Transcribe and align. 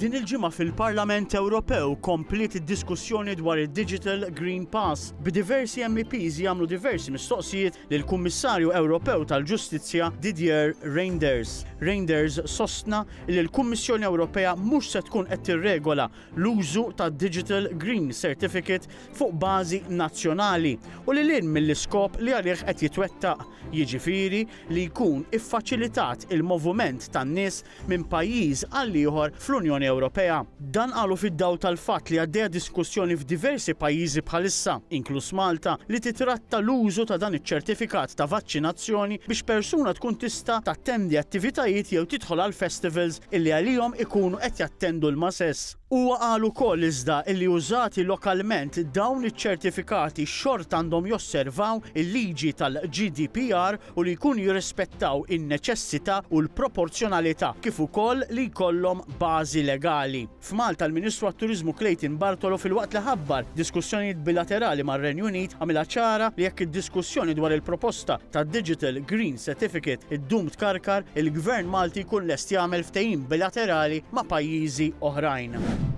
Din 0.00 0.14
il-ġimgħa 0.16 0.48
fil-Parlament 0.56 1.34
Ewropew 1.36 1.90
komplit 2.00 2.54
id-diskussjoni 2.56 3.34
dwar 3.36 3.58
il-Digital 3.60 4.22
Green 4.32 4.62
Pass 4.72 5.10
bi 5.20 5.28
diversi 5.36 5.82
MEPs 5.84 6.38
jagħmlu 6.40 6.68
diversi 6.70 7.12
mistoqsijiet 7.12 7.76
lil 7.90 8.06
kummissarju 8.08 8.70
Ewropew 8.78 9.26
tal-Ġustizzja 9.28 10.08
Didier 10.24 10.72
Reinders. 10.94 11.66
Reinders 11.84 12.38
sostna 12.48 13.02
li 13.26 13.36
l-Kummissjoni 13.42 14.04
Ewropea 14.08 14.50
mhux 14.60 14.88
se 14.94 15.00
tkun 15.06 15.24
qed 15.34 15.42
tirregola 15.48 16.08
l-użu 16.38 16.86
ta' 16.98 17.06
Digital 17.12 17.68
Green 17.80 18.08
Certificate 18.16 18.88
fuq 19.16 19.36
bażi 19.42 19.82
nazzjonali 20.00 20.72
u 21.08 21.14
li 21.18 21.24
lin 21.28 21.48
mill-iskop 21.52 22.16
li 22.22 22.32
għalih 22.36 22.64
qed 22.70 22.84
jitwettaq, 22.86 23.44
jiġifieri 23.76 24.42
li 24.74 24.86
jkun 24.90 25.24
iffaċilitat 25.40 26.28
il 26.36 26.44
movument 26.48 27.04
tan-nies 27.16 27.60
minn 27.92 28.04
pajjiż 28.12 28.66
għal 28.76 28.98
ieħor 29.04 29.36
fl-Unjoni 29.40 29.88
Ewropea. 29.90 30.38
Dan 30.70 30.90
qalu 30.94 31.16
fid-daw 31.20 31.56
tal-fatt 31.60 32.10
li 32.12 32.18
għaddejja 32.22 32.50
diskussjoni 32.54 33.16
f'diversi 33.18 33.74
pajjiżi 33.78 34.22
bħalissa, 34.26 34.76
inkluż 34.98 35.32
Malta, 35.38 35.76
li 35.90 36.00
titratta 36.04 36.60
l-użu 36.62 37.06
ta' 37.10 37.18
dan 37.22 37.36
iċ-ċertifikat 37.38 38.14
ta' 38.18 38.28
vaccinazzjoni 38.30 39.20
biex 39.26 39.44
persuna 39.50 39.94
tkun 39.96 40.18
tista' 40.24 40.60
tattendi 40.68 41.18
attivitajiet 41.20 41.92
jew 41.96 42.06
tidħol 42.14 42.44
għal 42.46 42.56
festivals 42.62 43.20
illi 43.30 43.54
għalihom 43.56 43.98
ikunu 44.06 44.40
qed 44.42 44.64
jattendu 44.64 45.10
l-masess. 45.12 45.76
Huwa 45.90 46.14
qalu 46.22 46.52
koll 46.54 46.86
iżda 46.86 47.16
illi 47.32 47.48
użati 47.50 48.04
lokalment 48.06 48.76
dawn 48.94 49.24
iċ-ċertifikati 49.26 50.22
xort 50.28 50.76
għandhom 50.76 51.08
josservaw 51.10 51.80
il-liġi 51.98 52.52
tal-GDPR 52.60 53.78
u 53.98 54.04
li 54.06 54.14
jkun 54.14 54.38
jirrispettaw 54.44 55.24
in-neċessità 55.34 56.20
u 56.30 56.44
l-proporzjonalità 56.44 57.56
kif 57.64 57.82
ukoll 57.82 58.22
li 58.30 58.46
jkollhom 58.52 59.02
bażi 59.18 59.64
legali 59.66 59.78
illegali. 59.80 60.28
F'Malta 60.44 60.84
l-Ministru 60.86 61.26
għat-Turizmu 61.28 61.74
Clayton 61.76 62.16
Bartolo 62.20 62.58
fil-waqt 62.60 62.94
li 62.98 63.02
ħabbar 63.06 63.46
diskussjonijiet 63.56 64.20
bilaterali 64.22 64.84
mar 64.84 65.00
renju 65.00 65.24
Unit 65.30 65.56
għamilha 65.58 65.84
ċara 65.88 66.28
li 66.36 66.44
jekk 66.44 66.66
id-diskussjoni 66.68 67.34
dwar 67.34 67.56
il-proposta 67.56 68.18
ta' 68.30 68.44
Digital 68.44 69.00
Green 69.02 69.38
Certificate 69.40 70.10
id-dum 70.18 70.50
tkarkar, 70.54 71.06
il-Gvern 71.16 71.68
Malti 71.72 72.04
jkun 72.04 72.28
lest 72.28 72.52
jagħmel 72.52 72.84
ftehim 72.90 73.24
bilaterali 73.32 74.02
ma' 74.12 74.28
pajjiżi 74.28 74.92
oħrajn. 75.00 75.89